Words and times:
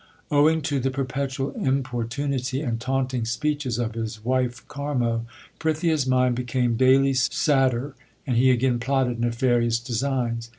2 0.31 0.35
Owing 0.37 0.63
to 0.63 0.79
the 0.79 0.89
perpetual 0.89 1.51
importunity 1.51 2.61
and 2.63 2.81
taunting 2.81 3.23
speeches 3.23 3.77
of 3.77 3.93
his 3.93 4.25
wife 4.25 4.67
Karmo, 4.67 5.25
Prithia 5.59 5.93
s 5.93 6.07
mind 6.07 6.33
became 6.33 6.75
daily 6.75 7.13
sadder, 7.13 7.93
and 8.25 8.35
he 8.35 8.49
again 8.49 8.79
plotted 8.79 9.19
nefarious 9.19 9.77
designs. 9.77 10.49